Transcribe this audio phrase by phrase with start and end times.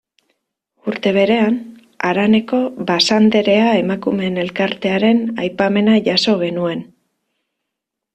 [0.91, 1.57] Urte berean,
[2.07, 6.83] haraneko Basanderea emakumeen elkartearen aipamena jaso genuen.